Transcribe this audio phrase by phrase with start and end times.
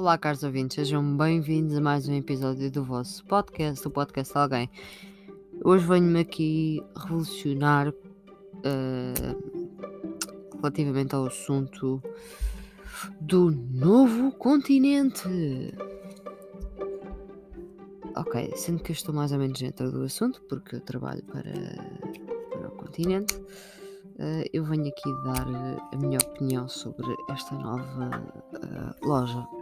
[0.00, 4.40] Olá, caros ouvintes, sejam bem-vindos a mais um episódio do vosso podcast, o podcast de
[4.40, 4.70] alguém.
[5.62, 7.94] Hoje venho-me aqui revolucionar uh,
[10.56, 12.02] relativamente ao assunto
[13.20, 15.28] do novo continente.
[18.16, 21.52] Ok, sendo que eu estou mais ou menos dentro do assunto, porque eu trabalho para,
[22.48, 25.46] para o continente, uh, eu venho aqui dar
[25.92, 28.08] a minha opinião sobre esta nova
[28.54, 29.59] uh, loja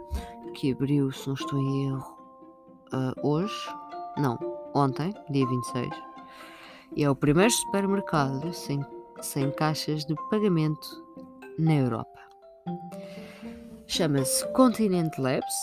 [0.59, 2.17] que abriu, se não estou em erro,
[2.93, 3.55] uh, hoje,
[4.17, 4.37] não,
[4.75, 5.89] ontem, dia 26,
[6.97, 8.85] e é o primeiro supermercado sem,
[9.21, 11.01] sem caixas de pagamento
[11.57, 12.19] na Europa.
[13.87, 15.55] Chama-se Continent Labs.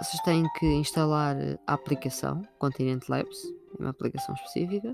[0.00, 1.36] Vocês têm que instalar
[1.66, 3.38] a aplicação Continent Labs,
[3.76, 4.92] é uma aplicação específica,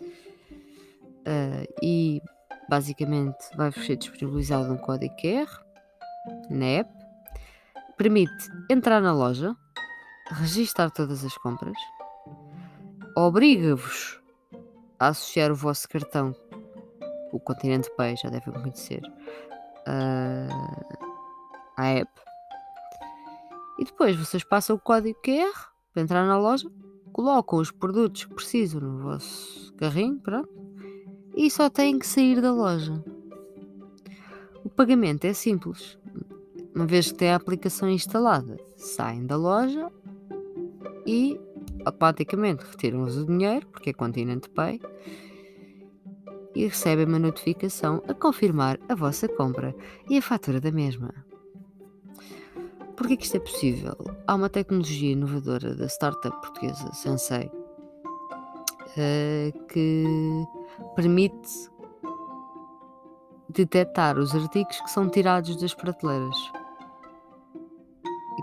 [0.00, 2.22] uh, e
[2.66, 5.48] basicamente vai-vos ser disponibilizado um código QR
[6.48, 6.97] na app
[7.98, 9.56] permite entrar na loja,
[10.30, 11.76] registar todas as compras,
[13.16, 14.22] obriga-vos
[15.00, 16.34] a associar o vosso cartão,
[17.32, 19.02] o Continente Pay, já devem conhecer,
[19.88, 20.94] uh,
[21.76, 22.10] à app.
[23.80, 26.70] E depois vocês passam o código QR para entrar na loja,
[27.12, 30.48] colocam os produtos que precisam no vosso carrinho, pronto,
[31.34, 33.02] e só têm que sair da loja.
[34.64, 35.98] O pagamento é simples
[36.74, 39.90] uma vez que têm a aplicação instalada, saem da loja
[41.06, 41.40] e
[41.84, 44.80] automaticamente retiram-vos o dinheiro, porque é Continente Pay,
[46.54, 49.74] e recebem uma notificação a confirmar a vossa compra
[50.08, 51.14] e a fatura da mesma.
[52.96, 53.96] Por que isto é possível?
[54.26, 57.50] Há uma tecnologia inovadora da startup portuguesa Sensei
[58.96, 60.04] uh, que
[60.96, 61.70] permite
[63.48, 66.57] detectar os artigos que são tirados das prateleiras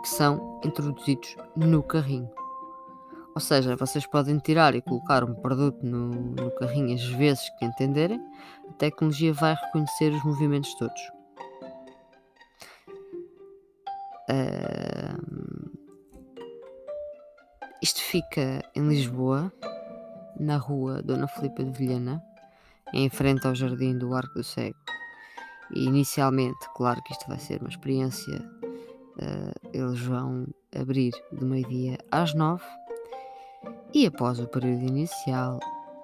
[0.05, 2.29] que são introduzidos no carrinho.
[3.33, 7.65] Ou seja, vocês podem tirar e colocar um produto no, no carrinho as vezes que
[7.65, 8.21] entenderem,
[8.69, 11.01] a tecnologia vai reconhecer os movimentos todos.
[14.29, 15.71] Uh,
[17.81, 19.51] isto fica em Lisboa,
[20.39, 22.23] na rua Dona Filipa de Vilhena,
[22.93, 24.77] em frente ao Jardim do Arco do Cego.
[25.73, 28.39] E inicialmente, claro que isto vai ser uma experiência
[29.17, 30.45] Uh, eles vão
[30.75, 32.65] abrir do meio-dia às nove
[33.93, 35.59] e após o período inicial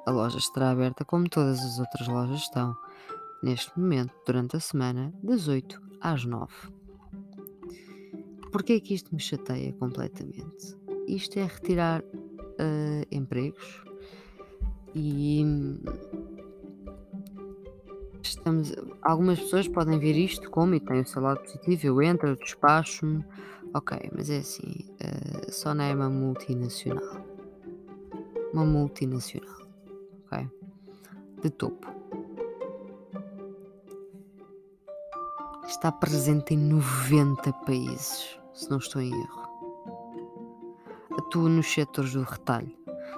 [0.05, 2.75] a loja estará aberta como todas as outras lojas estão
[3.43, 6.47] neste momento durante a semana das 8 às 9.
[8.51, 10.77] Porquê é que isto me chateia completamente?
[11.07, 13.83] Isto é retirar uh, empregos
[14.93, 15.43] e
[18.29, 22.29] estamos, algumas pessoas podem ver isto como e tem o seu lado positivo, eu entro,
[22.29, 23.25] eu despacho-me,
[23.73, 27.25] ok, mas é assim, uh, só não é uma multinacional.
[28.53, 29.61] Uma multinacional,
[30.25, 30.49] ok?
[31.41, 31.87] De topo.
[35.65, 39.41] Está presente em 90 países, se não estou em erro.
[41.17, 42.71] Atua nos setores do retalho,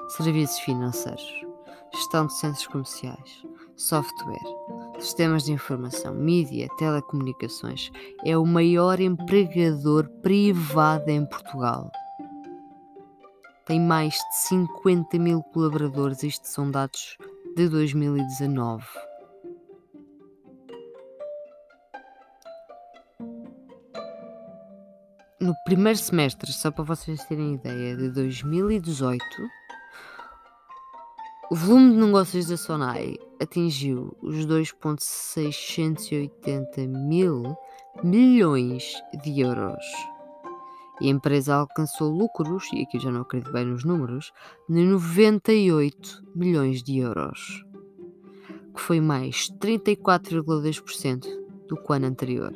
[0.09, 1.45] serviços financeiros,
[1.93, 3.43] gestão de centros comerciais,
[3.75, 4.37] software,
[4.99, 7.91] sistemas de informação, mídia, telecomunicações.
[8.25, 11.91] É o maior empregador privado em Portugal.
[13.65, 17.17] Tem mais de 50 mil colaboradores, isto são dados
[17.55, 18.85] de 2019.
[25.39, 29.25] No primeiro semestre, só para vocês terem ideia, de 2018,
[31.51, 37.55] o volume de negócios da Sonai atingiu os 2,680 mil
[38.03, 39.83] milhões de euros.
[41.01, 44.31] E a empresa alcançou lucros, e aqui já não acredito bem nos números,
[44.69, 47.65] de 98 milhões de euros,
[48.73, 51.25] que foi mais 34,2%
[51.67, 52.53] do que o ano anterior.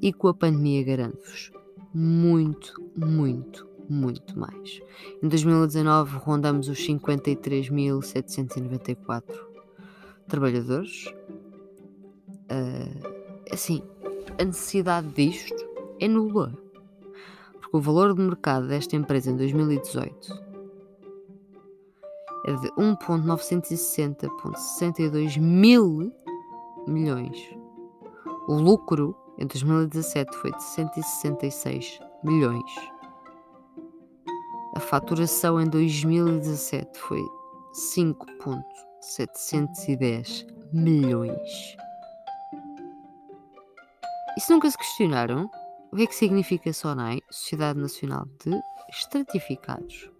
[0.00, 1.50] E com a pandemia, garanto-vos,
[1.94, 4.80] muito, muito, muito mais.
[5.22, 9.51] Em 2019 rondamos os 53.794
[10.32, 11.06] trabalhadores.
[12.50, 12.98] Uh,
[13.52, 13.80] assim,
[14.40, 15.62] a necessidade disto
[16.00, 16.58] é nula.
[17.60, 20.50] Porque o valor de mercado desta empresa em 2018
[22.46, 26.10] é de 1.960.62 mil
[26.88, 27.54] milhões.
[28.48, 32.74] O lucro em 2017 foi de 166 milhões.
[34.74, 37.22] A faturação em 2017 foi
[39.02, 41.76] 5.710 milhões.
[44.36, 45.50] E se nunca se questionaram
[45.92, 47.20] O que é que significa SONAI?
[47.30, 48.58] Sociedade Nacional de
[48.88, 50.10] Estratificados.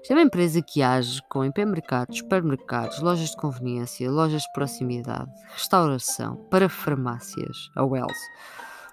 [0.00, 5.30] Isto é uma empresa que age com hipermercados, supermercados, lojas de conveniência, lojas de proximidade,
[5.50, 8.18] restauração, para farmácias, a Wells,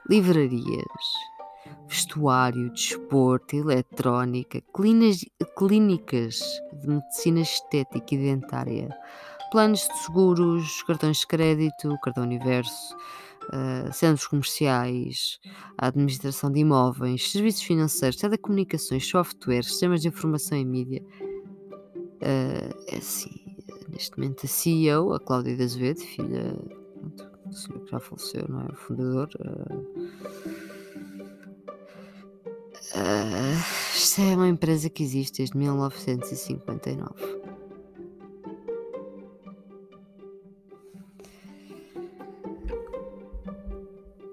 [0.09, 1.05] livrarias,
[1.87, 4.61] vestuário, desporto, eletrónica,
[5.55, 6.41] clínicas
[6.73, 8.89] de medicina estética e dentária,
[9.51, 12.95] planos de seguros, cartões de crédito, cartão universo,
[13.45, 15.39] uh, centros comerciais,
[15.77, 21.03] administração de imóveis, serviços financeiros, telecomunicações, software, sistemas de informação e mídia.
[22.21, 23.55] Uh, é assim,
[23.89, 26.57] neste momento a CEO, a Cláudia de Azevedo, filha
[27.45, 28.65] do senhor que já faleceu, não é?
[28.65, 29.29] O fundador.
[29.39, 30.54] Uh,
[32.93, 37.45] Uh, isto é uma empresa que existe desde 1959.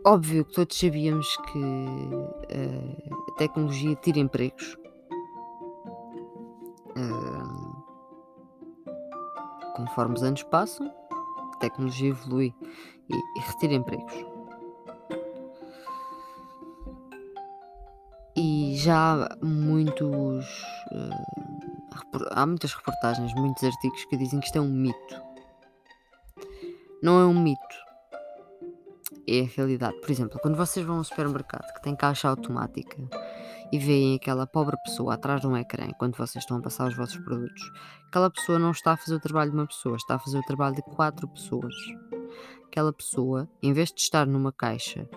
[0.05, 4.77] Óbvio que todos sabíamos que uh, a tecnologia tira empregos.
[6.97, 7.83] Uh,
[9.77, 10.93] conforme os anos passam,
[11.55, 12.55] a tecnologia evolui
[13.09, 14.32] e, e retira empregos.
[18.83, 20.45] Já há muitos.
[20.91, 25.23] Uh, há muitas reportagens, muitos artigos que dizem que isto é um mito.
[27.03, 27.63] Não é um mito.
[29.27, 30.01] É a realidade.
[30.01, 32.97] Por exemplo, quando vocês vão a um supermercado que tem caixa automática
[33.73, 36.97] e veem aquela pobre pessoa atrás de um ecrã enquanto vocês estão a passar os
[36.97, 37.63] vossos produtos,
[38.09, 40.43] aquela pessoa não está a fazer o trabalho de uma pessoa, está a fazer o
[40.43, 41.75] trabalho de quatro pessoas.
[42.67, 45.09] Aquela pessoa, em vez de estar numa caixa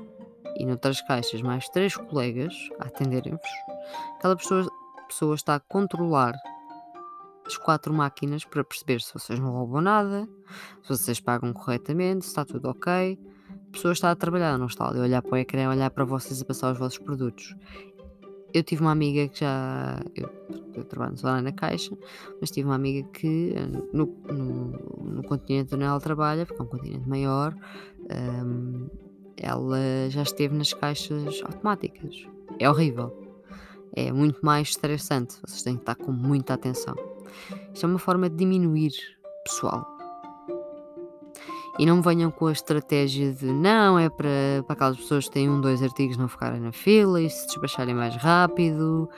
[0.58, 3.50] e noutras caixas mais três colegas a atenderem-vos,
[4.18, 4.68] aquela pessoa,
[5.08, 6.34] pessoa está a controlar
[7.46, 10.28] as quatro máquinas para perceber se vocês não roubam nada,
[10.82, 13.20] se vocês pagam corretamente, se está tudo ok.
[13.52, 15.90] A pessoa está a trabalhar, não está ali a olhar para o ecrã, a olhar
[15.92, 17.56] para vocês a passar os vossos produtos.
[18.54, 20.00] Eu tive uma amiga que já.
[20.16, 20.30] Eu,
[20.74, 21.96] eu trabalho na caixa,
[22.40, 23.54] mas tive uma amiga que
[23.92, 27.54] no, no, no continente onde ela trabalha, porque é um continente maior,
[28.10, 28.88] um,
[29.38, 29.80] ela
[30.10, 32.28] já esteve nas caixas automáticas.
[32.60, 33.26] É horrível.
[33.96, 35.36] É muito mais estressante.
[35.46, 36.96] Vocês têm que estar com muita atenção.
[37.74, 38.94] Isto é uma forma de diminuir
[39.44, 39.86] pessoal.
[41.78, 45.50] E não venham com a estratégia de não, é para, para aquelas pessoas que têm
[45.50, 49.10] um, dois artigos não ficarem na fila e se despacharem mais rápido.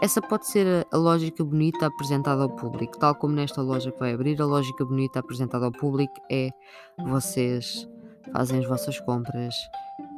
[0.00, 2.98] Essa pode ser a, a, lógica bonita apresentada ao público.
[2.98, 6.48] Tal como nesta loja que vai abrir, a lógica bonita apresentada ao público é
[7.06, 7.86] vocês
[8.32, 9.54] fazem as vossas compras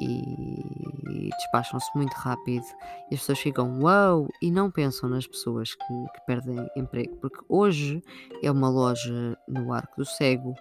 [0.01, 2.65] e despacham-se muito rápido
[3.11, 7.41] e as pessoas ficam uau e não pensam nas pessoas que, que, perdem emprego porque
[7.49, 8.03] hoje
[8.43, 10.55] é uma loja no Arco do Cego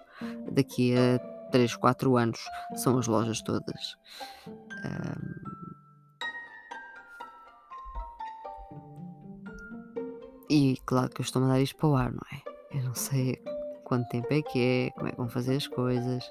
[0.50, 1.18] daqui a
[1.50, 2.40] 3, 4 anos
[2.76, 3.96] são as lojas todas
[4.48, 5.52] um...
[10.52, 12.42] e claro que eu estou a mandar isto para o ar, não é?
[12.76, 13.42] Eu não sei
[13.92, 16.24] quanto tempo é que é, como é que vão fazer as coisas.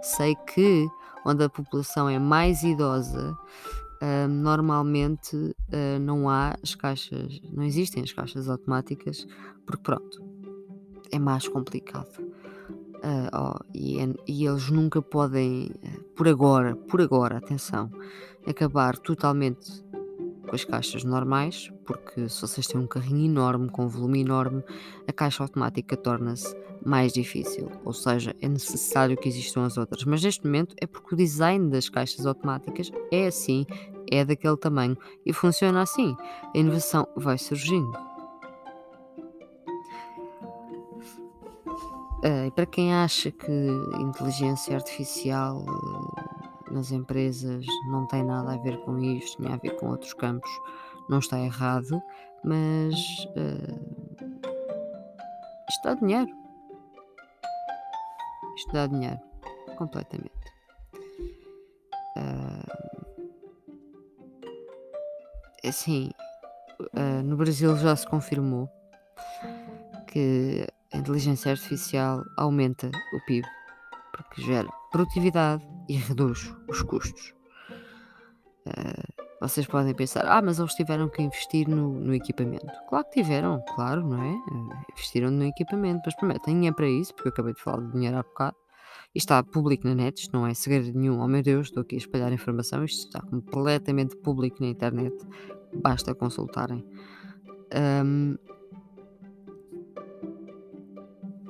[0.00, 0.86] Sei que
[1.26, 3.36] onde a população é mais idosa,
[4.00, 9.26] uh, normalmente uh, não há as caixas, não existem as caixas automáticas,
[9.66, 10.22] porque pronto,
[11.10, 12.16] é mais complicado.
[12.20, 15.72] Uh, oh, e, é, e, eles nunca podem,
[16.14, 17.90] por agora, por agora, atenção,
[18.46, 19.84] acabar totalmente
[20.50, 24.64] com as caixas normais, porque se vocês têm um carrinho enorme, com um volume enorme,
[25.06, 30.02] a caixa automática torna-se mais difícil, ou seja, é necessário que existam as outras.
[30.02, 33.64] Mas neste momento é porque o design das caixas automáticas é assim,
[34.10, 36.16] é daquele tamanho e funciona assim.
[36.52, 37.96] A inovação vai surgindo.
[42.24, 43.50] Uh, e para quem acha que
[44.00, 46.39] inteligência artificial uh,
[46.70, 50.50] nas empresas não tem nada a ver com isto, tem a ver com outros campos,
[51.08, 52.00] não está errado,
[52.44, 52.94] mas
[53.36, 54.10] uh,
[55.68, 56.30] isto dá dinheiro.
[58.56, 59.20] Isto dá dinheiro.
[59.76, 60.30] Completamente.
[62.16, 62.88] Uh,
[65.64, 66.10] assim,
[66.80, 68.68] uh, no Brasil já se confirmou
[70.06, 73.46] que a inteligência artificial aumenta o PIB
[74.30, 77.34] porque gera produtividade e reduz os custos.
[78.66, 82.66] Uh, vocês podem pensar, ah, mas eles tiveram que investir no, no, equipamento.
[82.88, 84.38] Claro que tiveram, claro, não é?
[84.92, 87.92] Investiram no equipamento, mas primeiro têm dinheiro para isso, porque eu acabei de falar de
[87.92, 88.56] dinheiro há bocado.
[89.14, 91.20] Isto está público na net, isto não é segredo nenhum.
[91.20, 95.16] Oh meu Deus, estou aqui a espalhar informação, isto está completamente público na internet.
[95.72, 96.86] Basta consultarem.
[98.04, 98.36] Um,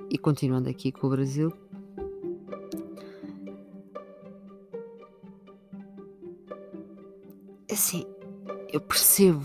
[0.09, 1.53] e continuando aqui com o Brasil,
[7.81, 8.05] assim,
[8.71, 9.43] eu percebo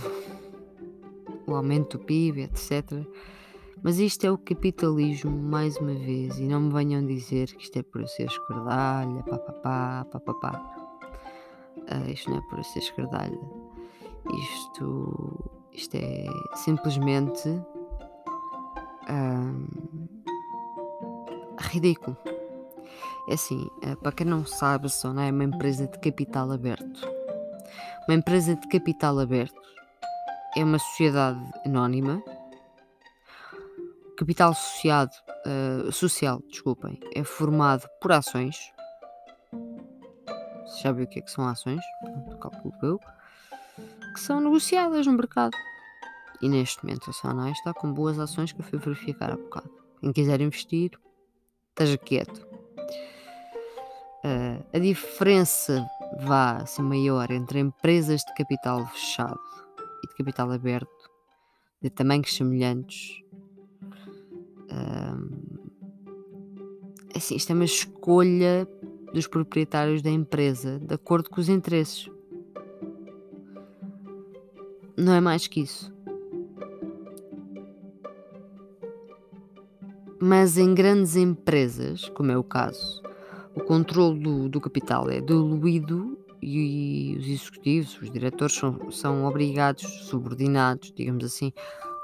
[1.47, 2.91] o aumento do PIB, etc.
[3.81, 7.79] Mas isto é o capitalismo, mais uma vez, e não me venham dizer que isto
[7.79, 10.75] é por eu ser esquerdalha, papapá, papapá.
[11.77, 13.39] Uh, isto não é por eu ser esquerdalha.
[14.33, 16.25] Isto, isto é
[16.55, 17.47] simplesmente
[19.09, 19.67] um,
[21.57, 22.17] ridículo.
[23.29, 27.14] É assim, uh, para quem não sabe, a Sona é uma empresa de capital aberto.
[28.07, 29.59] Uma empresa de capital aberto
[30.55, 32.23] é uma sociedade anónima
[34.15, 35.11] capital associado,
[35.45, 38.71] uh, social, desculpem, é formado por ações.
[40.65, 42.99] Se já viu o que é que são ações, pronto, calculo eu,
[44.13, 45.55] que são negociadas no mercado.
[46.41, 49.69] E neste momento a Sonai está com boas ações que eu fui verificar há bocado.
[49.99, 50.91] Quem quiser investir,
[51.69, 52.54] esteja quieto.
[54.25, 55.85] Uh, a diferença
[56.19, 59.39] vá assim, maior entre empresas de capital fechado
[60.03, 60.89] e de capital aberto,
[61.79, 63.23] de tamanhos semelhantes,
[67.25, 68.67] assim, isto é uma escolha
[69.13, 72.09] dos proprietários da empresa de acordo com os interesses.
[74.95, 75.93] Não é mais que isso.
[80.19, 83.01] Mas em grandes empresas, como é o caso,
[83.55, 89.83] o controle do, do capital é diluído e os executivos, os diretores, são, são obrigados,
[90.07, 91.51] subordinados, digamos assim,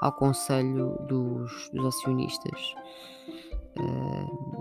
[0.00, 2.74] ao conselho dos, dos acionistas.
[3.78, 4.52] Uh,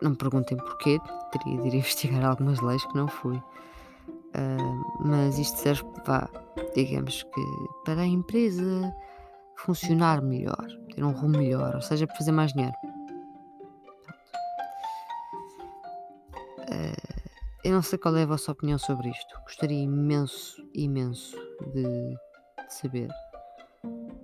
[0.00, 0.98] não me perguntem porquê,
[1.30, 3.36] teria de ir investigar algumas leis que não fui.
[3.36, 6.28] Uh, mas isto serve, vá,
[6.74, 7.44] digamos que
[7.84, 8.92] para a empresa
[9.58, 12.74] funcionar melhor, ter um rumo melhor, ou seja, para fazer mais dinheiro.
[17.64, 19.40] Eu não sei qual é a vossa opinião sobre isto.
[19.42, 21.36] Gostaria imenso, imenso
[21.72, 23.08] de, de saber.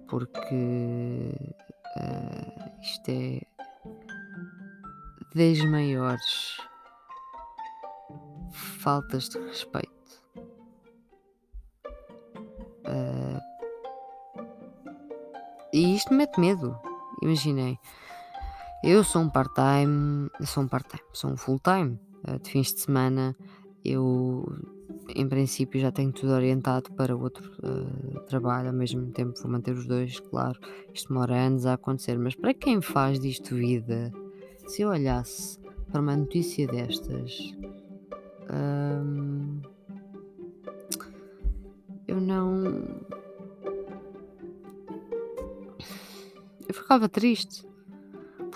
[0.09, 1.33] Porque
[1.97, 3.40] uh, isto é
[5.35, 6.59] das maiores
[8.52, 9.88] faltas de respeito.
[12.87, 13.40] Uh,
[15.73, 16.76] e isto me mete medo.
[17.23, 17.78] Imaginei.
[18.83, 22.00] Eu sou um part-time, sou um part-time, sou um full-time.
[22.35, 23.37] Uh, de fins de semana
[23.85, 24.44] eu
[25.14, 29.73] em princípio já tenho tudo orientado para outro uh, trabalho, ao mesmo tempo vou manter
[29.73, 30.58] os dois, claro.
[30.92, 34.12] Isto demora anos a acontecer, mas para quem faz disto vida,
[34.66, 35.58] se eu olhasse
[35.90, 37.54] para uma notícia destas,
[38.50, 39.61] hum,
[42.06, 42.64] eu não.
[46.68, 47.68] Eu ficava triste.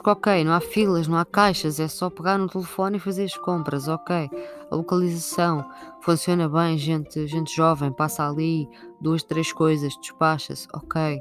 [0.03, 3.23] Porque, ok, não há filas, não há caixas, é só pegar no telefone e fazer
[3.23, 4.29] as compras, ok.
[4.69, 5.65] A localização
[6.01, 8.69] funciona bem, gente, gente jovem passa ali,
[9.01, 11.21] duas, três coisas, despacha-se, ok.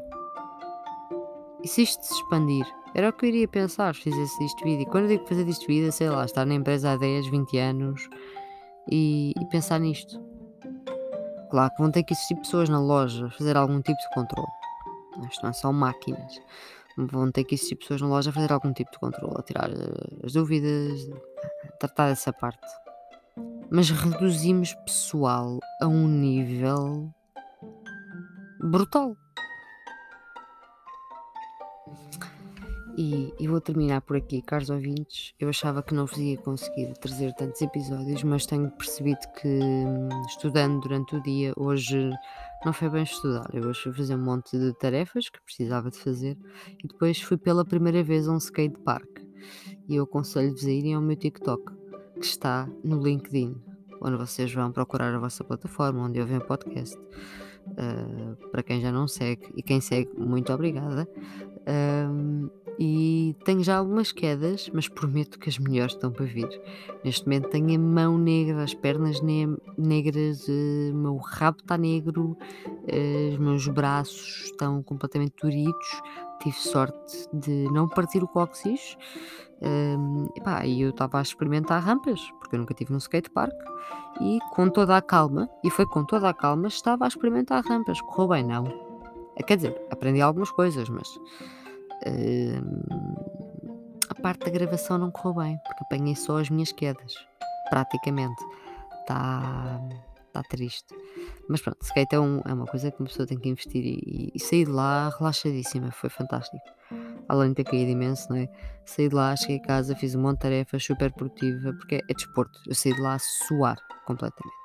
[1.61, 2.65] E se isto se expandir?
[2.95, 4.81] Era o que eu iria pensar se fizesse isto vida.
[4.81, 7.57] E quando eu digo fazer isto vida, sei lá, estar na empresa há 10, 20
[7.59, 8.09] anos
[8.89, 10.19] e, e pensar nisto.
[11.51, 14.49] Claro que vão ter que existir pessoas na loja, fazer algum tipo de controle.
[15.29, 16.41] Isto não é só máquinas.
[17.07, 19.69] Vão ter que existir pessoas na loja a fazer algum tipo de controle, a tirar
[19.69, 21.09] eh, as dúvidas,
[21.67, 22.67] a tratar dessa parte.
[23.69, 27.13] Mas reduzimos pessoal a um nível
[28.59, 29.15] brutal.
[33.03, 35.33] E, e, vou terminar por aqui, caros ouvintes.
[35.39, 40.07] Eu achava que não vos ia conseguir trazer tantos episódios, mas tenho percebido que, hum,
[40.27, 42.11] estudando durante o dia, hoje
[42.63, 43.49] não foi bem estudar.
[43.55, 46.37] Eu hoje fui fazer um monte de tarefas que precisava de fazer
[46.83, 49.09] e depois fui pela primeira vez a um skate park.
[49.89, 51.73] E eu aconselho-vos a irem ao meu TikTok,
[52.19, 53.59] que está no LinkedIn,
[53.99, 56.95] onde vocês vão procurar a vossa plataforma, onde ouvem o podcast.
[57.65, 61.07] Uh, para quem já não segue e quem segue, muito obrigada.
[61.67, 62.49] Um,
[62.79, 66.49] e tenho já algumas quedas, mas prometo que as melhores estão para vir.
[67.03, 69.47] Neste momento tenho a mão negra, as pernas ne
[69.77, 76.01] negras, uh, o meu rabo está negro, uh, os meus braços estão completamente duridos.
[76.41, 78.97] Tive sorte de não partir o cóccix.
[79.61, 80.27] Um,
[80.65, 83.53] e eu estava a experimentar rampas, porque eu nunca tive num skatepark,
[84.19, 88.01] e com toda a calma, e foi com toda a calma, estava a experimentar rampas.
[88.01, 88.63] Correu bem, não?
[89.45, 91.19] Quer dizer, aprendi algumas coisas, mas
[94.09, 97.13] a parte da gravação não correu bem, porque apanhei só as minhas quedas,
[97.69, 98.43] praticamente.
[99.01, 99.79] Está
[100.31, 100.95] tá triste.
[101.49, 104.31] Mas pronto, skate é, um, é uma coisa que uma pessoa tem que investir e,
[104.33, 106.63] e sair de lá relaxadíssima, foi fantástico.
[107.27, 108.49] Além de ter caído imenso, não é?
[108.85, 112.13] Saí de lá, cheguei a casa, fiz um monte de tarefas super produtiva, porque é
[112.13, 112.59] desporto.
[112.67, 114.55] Eu saí de lá a suar completamente.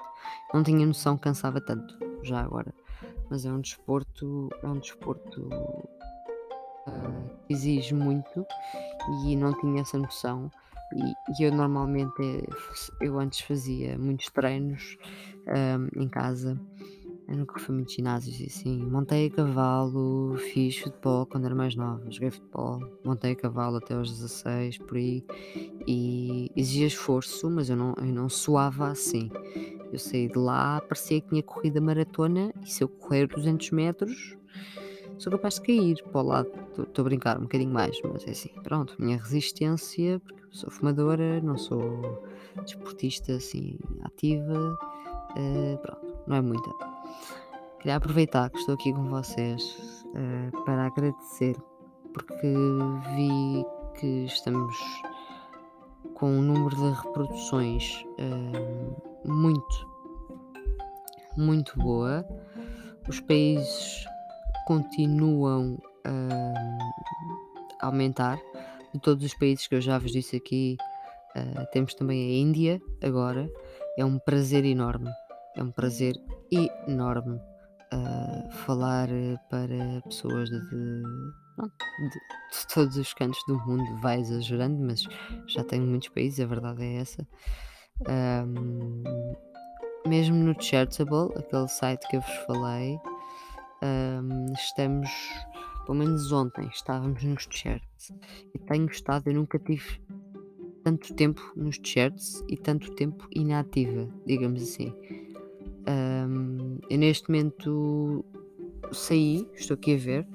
[0.52, 2.72] Não tinha noção que cansava tanto, já agora.
[3.30, 5.48] Mas é um desporto, é um desporto
[6.86, 8.46] uh, exige muito
[9.24, 10.50] e não tinha essa noção.
[10.94, 12.46] E, e eu normalmente,
[13.00, 14.96] eu antes fazia muitos treinos
[15.46, 16.58] um, em casa
[17.28, 18.78] eu nunca fui muito ginásios e assim.
[18.84, 23.94] Montei a cavalo, fiz futebol quando era mais nova, joguei futebol, montei a cavalo até
[23.94, 25.24] aos 16, por aí.
[25.86, 29.28] E exigia esforço, mas eu não, eu não suava assim.
[29.92, 33.72] Eu saí de lá, parecia que tinha corrido a maratona e se eu correr 200
[33.72, 34.35] metros,
[35.18, 36.50] sou capaz de cair para o lado.
[36.78, 38.50] Estou a brincar um bocadinho mais, mas é assim.
[38.62, 42.22] Pronto, minha resistência, porque sou fumadora, não sou
[42.64, 44.78] desportista assim ativa,
[45.36, 46.70] uh, pronto, não é muita.
[47.78, 51.56] Queria aproveitar que estou aqui com vocês uh, para agradecer,
[52.12, 52.54] porque
[53.14, 53.64] vi
[54.00, 54.76] que estamos
[56.14, 59.88] com um número de reproduções uh, muito,
[61.36, 62.26] muito boa.
[63.08, 64.06] Os países
[64.66, 68.38] continuam a aumentar.
[68.92, 70.76] De todos os países que eu já vos disse aqui,
[71.36, 73.50] uh, temos também a Índia agora.
[73.96, 75.10] É um prazer enorme.
[75.56, 76.14] É um prazer
[76.86, 79.08] enorme uh, falar
[79.48, 81.02] para pessoas de, de,
[82.08, 83.84] de, todos os cantos do mundo.
[84.00, 85.02] Vai exagerando, mas
[85.46, 87.26] já tenho muitos países, a verdade é essa.
[88.46, 89.02] Um,
[90.06, 92.98] mesmo no Charitable, aquele site que eu vos falei,
[93.82, 95.10] um, estamos,
[95.84, 98.12] pelo menos ontem, estávamos nos charts
[98.54, 100.00] e tenho estado, eu nunca tive
[100.82, 104.94] tanto tempo nos charts e tanto tempo inativa, digamos assim.
[105.88, 108.24] Um, eu neste momento
[108.92, 110.28] saí, estou aqui a ver,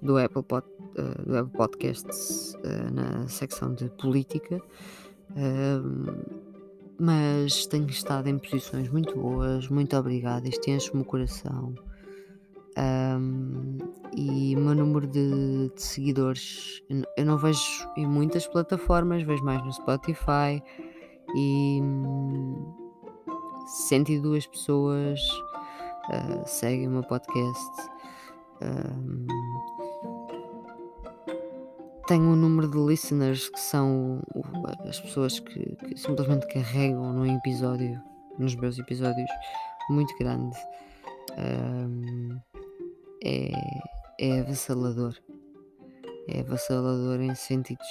[0.00, 4.60] do Apple, Pod, uh, do Apple Podcasts uh, na secção de política,
[6.98, 11.74] mas tenho estado em posições muito boas, muito obrigada, isto enche-me o coração.
[12.78, 13.78] Um,
[14.14, 16.82] e o meu número de, de, seguidores
[17.16, 17.60] eu não vejo
[17.96, 20.62] em muitas plataformas, vejo mais no Spotify
[21.34, 21.80] e
[23.88, 25.20] 102 hum, pessoas
[26.10, 27.90] uh, seguem o meu podcast.
[28.62, 29.26] Um,
[32.06, 34.22] tenho um número de listeners que são
[34.86, 38.00] as pessoas que, que simplesmente carregam no episódio,
[38.38, 39.30] nos meus episódios,
[39.90, 40.56] muito grande.
[43.28, 43.50] É,
[44.20, 45.16] é avassalador.
[46.28, 47.86] É avassalador em sentidos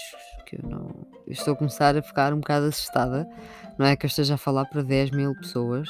[0.45, 0.88] que eu não.
[1.28, 3.28] Eu estou a começar a ficar um bocado assustada.
[3.78, 5.89] Não é que eu esteja a falar para 10 mil pessoas,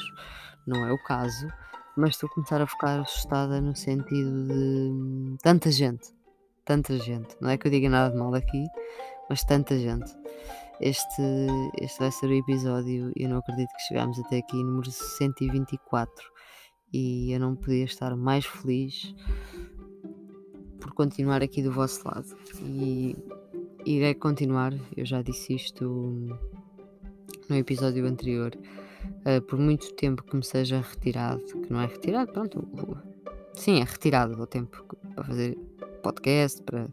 [0.66, 1.46] não é o caso,
[1.96, 6.12] mas estou a começar a ficar assustada no sentido de tanta gente.
[6.64, 7.36] Tanta gente.
[7.40, 8.66] Não é que eu diga nada de mal aqui,
[9.30, 10.12] mas tanta gente.
[10.80, 11.22] Este,
[11.80, 16.35] este vai ser o episódio, eu não acredito que chegámos até aqui, número 124
[16.96, 19.14] e eu não podia estar mais feliz
[20.80, 22.34] por continuar aqui do vosso lado.
[22.62, 23.14] E
[23.84, 25.84] irei continuar, eu já disse isto
[27.50, 28.56] no episódio anterior,
[29.26, 32.66] uh, por muito tempo que me seja retirado, que não é retirado, pronto,
[33.52, 34.82] sim, é retirado do tempo
[35.14, 35.54] para fazer
[36.02, 36.88] podcast, para,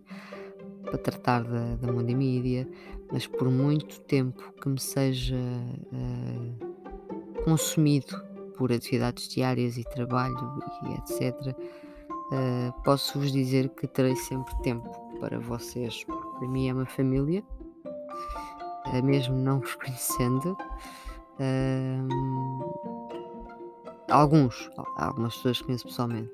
[0.84, 2.68] para tratar da, da Mídia,
[3.10, 10.94] mas por muito tempo que me seja uh, consumido por atividades diárias e trabalho e
[10.94, 11.94] etc., uh,
[12.32, 14.90] eh, posso-vos dizer que terei sempre tempo
[15.20, 17.44] para vocês, para mim é uma família,
[18.88, 20.58] uh, mesmo não vos conhecendo.
[21.40, 22.08] Uh,
[24.10, 26.32] alguns, algumas pessoas conheço pessoalmente.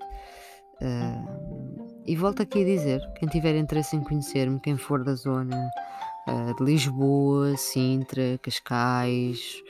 [2.05, 5.69] e volto aqui a dizer: quem tiver interesse em conhecer-me, quem for da zona
[6.58, 9.63] de Lisboa, Sintra, Cascais,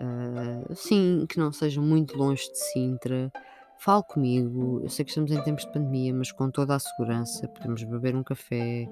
[0.00, 3.32] uh, sim, que não seja muito longe de Sintra.
[3.78, 4.80] Fale comigo.
[4.82, 7.46] Eu sei que estamos em tempos de pandemia, mas com toda a segurança.
[7.48, 8.88] Podemos beber um café,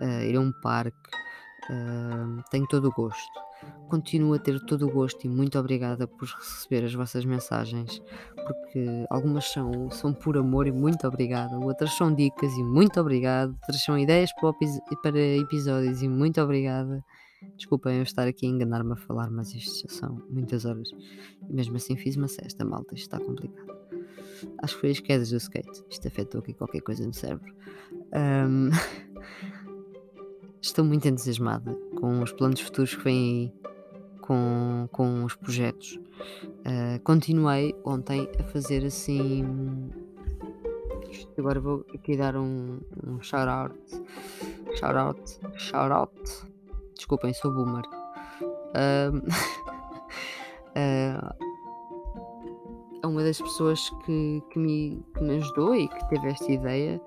[0.00, 1.10] uh, ir a um parque.
[1.68, 3.50] Uh, tenho todo o gosto.
[3.88, 8.00] Continuo a ter todo o gosto e muito obrigada por receber as vossas mensagens,
[8.34, 13.52] porque algumas são, são por amor e muito obrigada, outras são dicas e muito obrigada,
[13.52, 14.30] outras são ideias
[15.02, 17.04] para episódios e muito obrigada.
[17.56, 20.90] Desculpem eu estar aqui a enganar-me a falar, mas isto já são muitas horas.
[21.48, 22.94] E mesmo assim fiz uma cesta, malta.
[22.94, 23.78] Isto está complicado.
[24.62, 25.84] Acho que foi as quedas do skate.
[25.88, 27.54] Isto afetou aqui qualquer coisa no cérebro.
[28.12, 28.70] Um...
[30.62, 33.52] Estou muito entusiasmada com os planos futuros que vêm aí,
[34.20, 35.98] com, com os projetos.
[36.60, 39.90] Uh, continuei ontem a fazer assim.
[41.38, 43.74] Agora vou aqui dar um, um shout out.
[44.76, 45.40] Shout out.
[45.56, 46.49] Shout out
[47.00, 47.82] Desculpem, sou boomer.
[48.76, 49.24] Uh,
[50.76, 51.32] uh,
[53.08, 57.00] uma das pessoas que, que, me, que me ajudou e que teve esta ideia.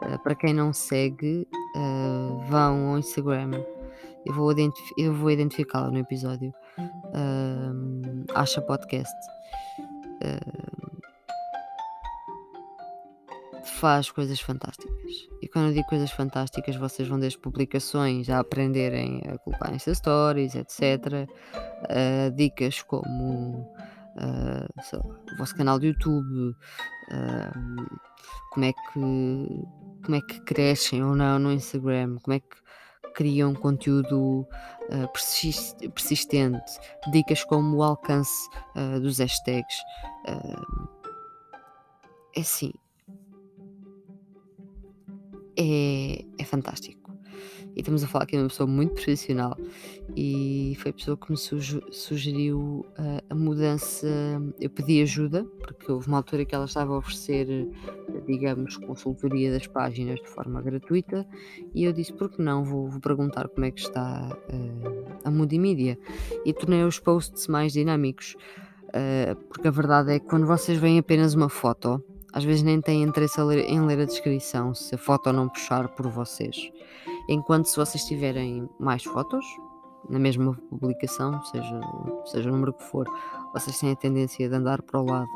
[0.00, 1.46] Uh, para quem não segue,
[1.76, 3.62] uh, vão ao Instagram.
[4.24, 6.50] Eu vou, identif eu vou identificá-la no episódio.
[6.78, 9.14] Uh, acha podcast.
[13.64, 15.28] Faz coisas fantásticas.
[15.40, 19.94] E quando eu digo coisas fantásticas, vocês vão desde publicações a aprenderem a colocar Insta
[19.94, 21.28] Stories, etc.
[22.34, 23.72] dicas como
[24.16, 25.00] uh, lá,
[25.32, 26.56] o vosso canal do YouTube,
[27.10, 27.98] uh,
[28.50, 28.82] como é que
[30.04, 32.56] como é que crescem ou não no Instagram, como é que
[33.14, 36.72] criam conteúdo uh, persist persistente,
[37.12, 38.48] dicas como o alcance
[39.00, 39.76] dos hashtags.
[42.34, 42.72] é assim,
[45.62, 47.02] é, é fantástico.
[47.74, 49.56] E estamos a falar que é uma pessoa muito profissional
[50.14, 54.06] e foi a pessoa que me sugeriu a, a mudança.
[54.60, 57.68] Eu pedi ajuda, porque houve uma altura que ela estava a oferecer,
[58.26, 61.26] digamos, consultoria das páginas de forma gratuita
[61.74, 62.62] e eu disse: por que não?
[62.62, 65.98] Vou, vou perguntar como é que está uh, a multimídia
[66.44, 68.36] e tornei os posts mais dinâmicos.
[68.88, 72.80] Uh, porque a verdade é que quando vocês veem apenas uma foto, às vezes nem
[72.80, 76.56] têm interesse ler, em ler a descrição se a foto não puxar por vocês.
[77.28, 79.44] Enquanto se vocês tiverem mais fotos,
[80.08, 81.80] na mesma publicação, seja,
[82.26, 83.06] seja o número que for,
[83.52, 85.28] vocês têm a tendência de andar para o lado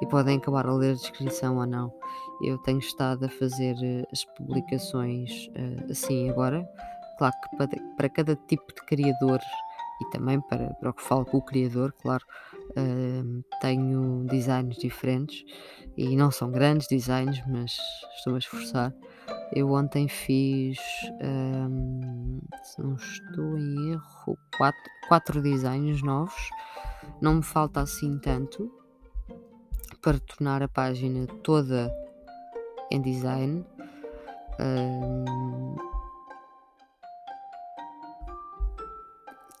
[0.00, 1.92] e podem acabar a ler a descrição ou não.
[2.42, 6.68] Eu tenho estado a fazer eh, as publicações uh, assim agora.
[7.18, 9.38] Claro que para, para, cada tipo de criador
[10.00, 12.24] e também para, para o que falo com o criador, claro,
[12.70, 15.44] uh, tenho designs diferentes
[15.96, 17.76] e não são grandes designs, mas
[18.16, 18.94] estou-me a esforçar.
[19.54, 20.78] Eu ontem fiz,
[21.22, 26.50] um, se não estou em erro, quatro, quatro designs novos.
[27.20, 28.72] Não me falta assim tanto
[30.00, 31.92] para tornar a página toda
[32.90, 33.64] em design.
[34.58, 35.91] Um,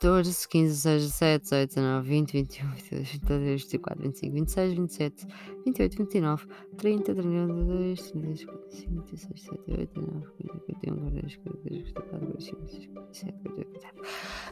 [0.02, 5.26] 14, 15, 16, 17, 18, 19, 20, 21, 22, 23, 24, 25, 26, 27,
[5.64, 11.92] 28, 29, 30, 31, 32, 33, 45, 26, 27, 28, 29, 50, 51, 42, 43,
[11.92, 13.94] 44, 45, 46, 47, 48, 47.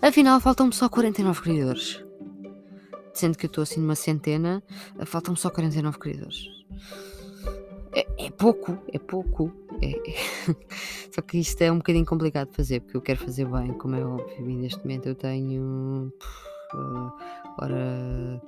[0.03, 2.05] Afinal, faltam-me só 49 criadores.
[3.13, 4.63] Sendo que eu estou assim numa centena,
[5.05, 6.47] faltam-me só 49 criadores.
[7.93, 9.53] É, é pouco, é pouco.
[9.83, 10.15] É, é.
[11.21, 13.95] Só que isto é um bocadinho complicado de fazer, porque eu quero fazer bem, como
[13.95, 16.11] é óbvio, e neste momento eu tenho.
[16.73, 17.13] Uh,
[17.61, 18.43] ora.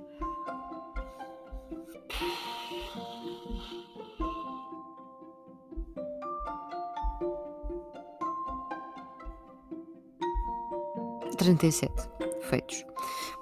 [11.36, 12.08] Trinta e sete
[12.40, 12.86] feitos.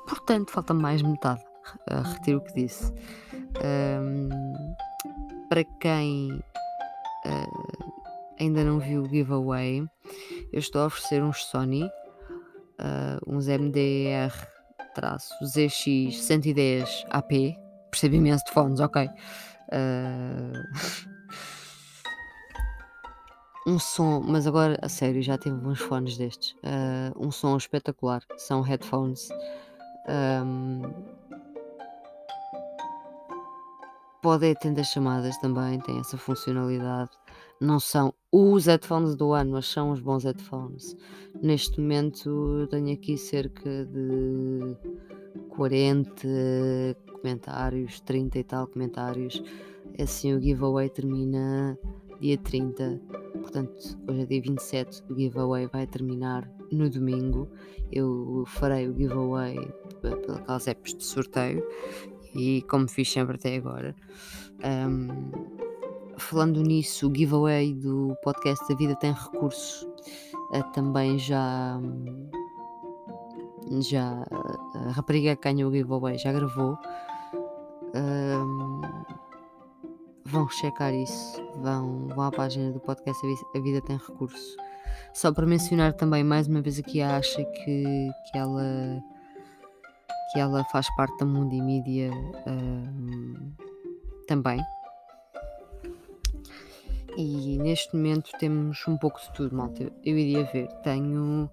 [0.09, 1.41] Portanto, falta mais metade.
[1.89, 2.93] Uh, retiro o que disse.
[3.63, 4.29] Um,
[5.49, 6.33] para quem
[7.27, 7.60] uh,
[8.41, 9.87] ainda não viu o giveaway,
[10.53, 14.27] eu estou a oferecer uns Sony, uh, uns MDR-ZX
[16.17, 17.31] 110 AP,
[17.91, 19.09] percebo imenso de fones, ok.
[19.73, 20.53] Uh,
[23.67, 26.53] um som, mas agora a sério, já tive uns fones destes.
[26.65, 29.29] Uh, um som espetacular, são headphones.
[30.09, 30.83] Um,
[34.23, 37.11] pode atender chamadas também, tem essa funcionalidade.
[37.61, 40.97] Não são os headphones do ano, mas são os bons headphones.
[41.43, 44.77] Neste momento tenho aqui cerca de
[45.51, 46.27] 40
[47.13, 49.43] comentários, 30 e tal comentários.
[50.01, 51.79] Assim o giveaway termina
[52.19, 52.99] dia 30.
[53.43, 57.47] Portanto, hoje é dia 27, o giveaway vai terminar no domingo.
[57.93, 59.57] Eu farei o giveaway
[60.01, 61.63] pelas apps de sorteio
[62.35, 63.95] e como fiz sempre até agora.
[64.65, 65.70] Um,
[66.21, 69.89] falando nisso, o giveaway do podcast A Vida Tem Recurso
[70.53, 71.81] uh, também já.
[73.81, 74.27] Já.
[74.75, 76.77] A rapariga que ganhou o giveaway já gravou.
[77.95, 78.81] Um,
[80.25, 83.21] vão checar isso, vão, vão à página do podcast
[83.55, 84.57] A Vida Tem Recurso.
[85.13, 89.03] Só para mencionar também mais uma vez aqui a Acha que, que ela
[90.33, 93.65] que ela faz parte da Mundimídia uh,
[94.29, 94.61] também.
[97.17, 99.93] E neste momento temos um pouco de tudo, malta.
[100.05, 100.69] Eu iria ver.
[100.83, 101.51] Tenho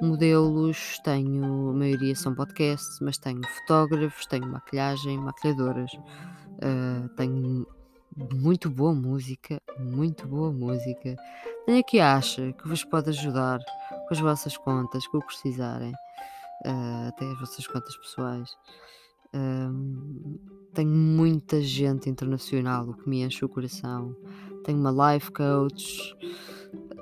[0.00, 7.66] modelos, tenho, a maioria são podcasts, mas tenho fotógrafos, tenho maquilhagem, maquilhadoras, uh, tenho
[8.32, 11.16] muito boa música, muito boa música.
[11.66, 13.58] Tenho aqui Acha que vos pode ajudar
[13.90, 18.50] com as vossas contas, com o que precisarem uh, até as vossas contas pessoais.
[19.34, 20.38] Um,
[20.72, 24.16] tenho muita gente internacional, o que me enche o coração.
[24.64, 26.16] Tenho uma life coach.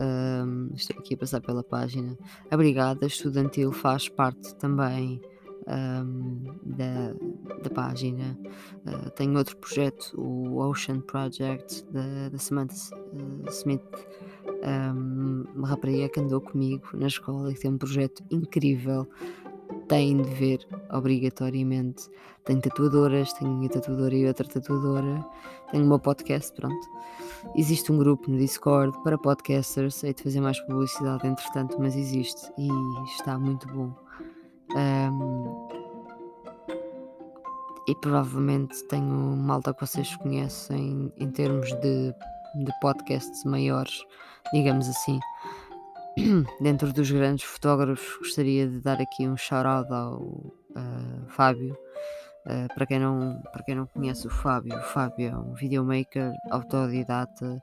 [0.01, 2.19] Um, estou aqui a passar pela página.
[2.51, 5.21] A Brigada Estudantil faz parte também
[5.67, 7.15] um, da,
[7.63, 8.39] da página.
[8.87, 13.83] Uh, tenho outro projeto, o Ocean Project, da, da Samantha uh, Smith,
[14.65, 19.09] um, uma rapariga que andou comigo na escola e tem um projeto incrível.
[19.89, 22.09] Têm de ver obrigatoriamente.
[22.45, 25.25] Tenho tatuadoras, tenho minha tatuadora e outra tatuadora.
[25.71, 26.89] Tenho meu podcast, pronto.
[27.57, 30.03] Existe um grupo no Discord para podcasters.
[30.03, 32.69] Hei de fazer mais publicidade, entretanto, mas existe e
[33.15, 33.95] está muito bom.
[34.75, 35.69] Um,
[37.89, 42.15] e provavelmente tenho malta que vocês conhecem em termos de,
[42.65, 44.05] de podcasts maiores,
[44.53, 45.19] digamos assim.
[46.61, 51.77] Dentro dos grandes fotógrafos, gostaria de dar aqui um shout-out ao uh, Fábio.
[52.47, 56.33] Uh, para, quem não, para quem não conhece o Fábio, o Fábio é um videomaker
[56.51, 57.63] autodidata,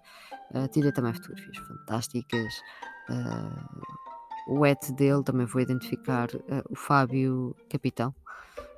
[0.54, 2.62] uh, tira também fotografias fantásticas.
[3.10, 8.14] Uh, o et dele, também vou identificar uh, o Fábio Capitão,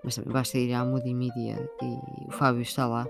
[0.04, 3.08] mas também basta ir à Moody Media e o Fábio está lá.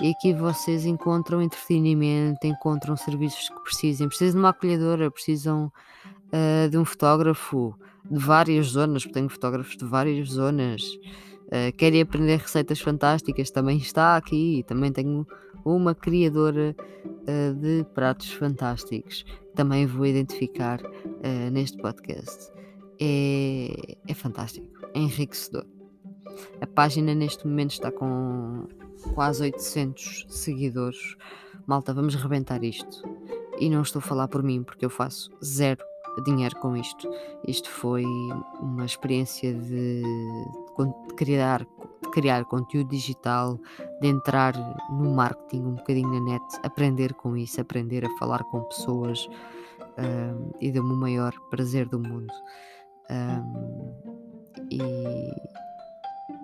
[0.00, 4.08] E aqui vocês encontram entretenimento, encontram serviços que precisem.
[4.08, 5.72] Precisam de uma acolhedora, precisam
[6.32, 7.74] uh, de um fotógrafo
[8.10, 10.82] de várias zonas, porque tenho fotógrafos de várias zonas.
[11.46, 14.64] Uh, querem aprender receitas fantásticas, também está aqui.
[14.66, 15.26] Também tenho
[15.64, 16.74] uma criadora
[17.04, 19.24] uh, de pratos fantásticos
[19.54, 22.50] também vou identificar uh, neste podcast.
[23.00, 25.66] É, é fantástico, é enriquecedor.
[26.60, 28.66] A página neste momento está com
[29.14, 31.16] quase 800 seguidores.
[31.66, 33.02] Malta, vamos rebentar isto.
[33.58, 35.84] E não estou a falar por mim, porque eu faço zero
[36.24, 37.08] dinheiro com isto.
[37.46, 38.04] Isto foi
[38.60, 41.60] uma experiência de, de criar,
[42.02, 43.58] de criar conteúdo digital,
[44.00, 44.54] de entrar
[44.90, 49.28] no marketing um bocadinho na net, aprender com isso, aprender a falar com pessoas
[49.98, 52.32] um, e deu-me o maior prazer do mundo.
[53.10, 53.92] Um,
[54.70, 54.80] e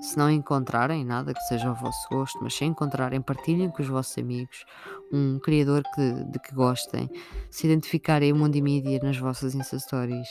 [0.00, 3.88] se não encontrarem nada que seja ao vosso gosto, mas se encontrarem, partilhem com os
[3.88, 4.64] vossos amigos
[5.12, 7.10] um criador que, de que gostem,
[7.50, 10.28] se identificarem o Mundo Mídia nas vossas Insta Stories,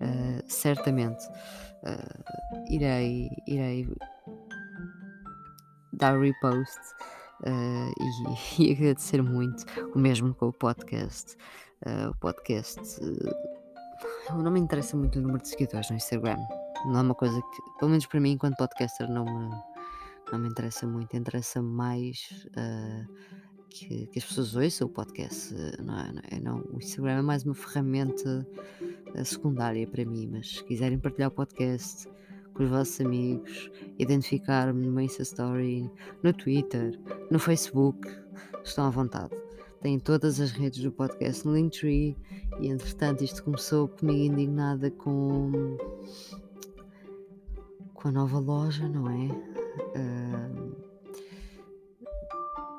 [0.00, 3.88] uh, certamente uh, irei, irei
[5.92, 6.78] dar repost
[7.46, 7.92] uh,
[8.58, 11.36] e, e, agradecer muito, o mesmo com o podcast.
[12.10, 12.80] o podcast
[14.30, 16.38] não me interessa muito o número de seguidores no Instagram
[16.86, 19.50] não é uma coisa que, pelo menos para mim, enquanto podcaster, não me,
[20.32, 21.16] não me interessa muito.
[21.16, 23.12] Interessa-me mais uh,
[23.68, 25.54] que, que, as pessoas ouçam o podcast.
[25.82, 28.46] Não é, não é, não, o Instagram é mais uma ferramenta
[29.14, 32.08] uh, secundária para mim, mas se quiserem partilhar o podcast
[32.54, 35.90] com os vossos amigos, identificar-me no Insta Story,
[36.22, 36.98] no Twitter,
[37.30, 38.08] no Facebook,
[38.64, 39.34] estão à vontade.
[39.80, 42.16] Têm todas as redes do podcast no Linktree
[42.58, 45.76] e entretanto isto começou comigo indignada com
[48.04, 49.28] com a nova loja, não é?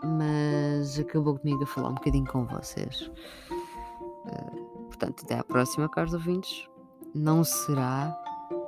[0.03, 3.09] Mas acabou comigo a falar um bocadinho com vocês.
[3.49, 6.69] Uh, portanto, até à próxima, caros ouvintes.
[7.15, 8.15] Não será,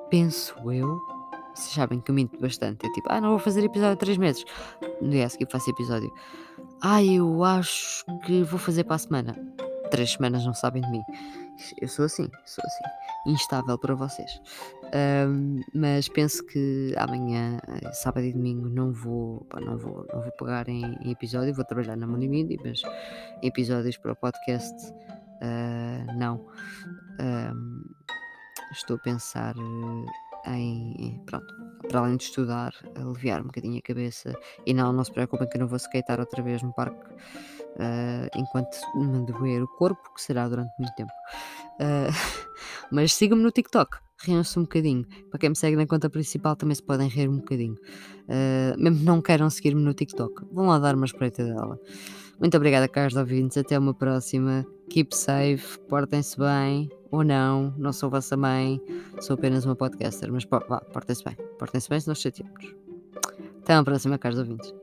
[0.10, 1.00] penso eu.
[1.54, 2.88] Vocês sabem que eu minto bastante.
[2.88, 4.44] É tipo, ah, não vou fazer episódio há 3 meses.
[5.00, 6.12] No dia a seguir faço episódio.
[6.82, 9.36] Ah, eu acho que vou fazer para a semana.
[9.92, 11.04] Três semanas não sabem de mim.
[11.82, 13.32] Eu sou assim, sou assim.
[13.32, 14.42] Instável para vocês.
[14.94, 20.22] Um, mas penso que amanhã, eh, sábado e domingo, não vou, pá, não vou, não
[20.22, 21.54] vou pegar em, em, episódio.
[21.54, 22.82] Vou trabalhar na Monimidi, mas
[23.42, 26.46] episódios para o podcast, uh, não.
[27.20, 27.84] Um,
[28.72, 29.56] estou a pensar
[30.56, 31.54] em, pronto,
[31.88, 34.34] para além de estudar, aliviar um bocadinho a cabeça.
[34.66, 37.00] E não, não se preocupem que eu não vou skatear outra vez no parque
[37.78, 41.12] uh, enquanto me doer o corpo, que será durante muito tempo.
[41.80, 42.12] Uh,
[42.92, 45.06] mas sigam-me no TikTok, riam-se um bocadinho.
[45.30, 47.76] Para quem me segue na conta principal também se podem rir um bocadinho.
[48.24, 51.80] Uh, mesmo não queiram seguir-me no TikTok, vão lá dar uma espreita dela.
[52.40, 53.58] Muito obrigada, caros ouvintes.
[53.58, 54.66] Até uma próxima.
[54.90, 57.74] Keep safe, portem-se bem ou não.
[57.78, 58.82] Não sou vossa mãe,
[59.20, 60.32] sou apenas uma podcaster.
[60.32, 62.76] Mas portem-se bem, portem-se bem, se nós chateamos.
[63.62, 64.74] Até uma próxima, caros ouvintes.